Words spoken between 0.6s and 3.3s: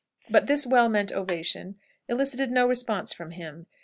well meant ovation elicited no response from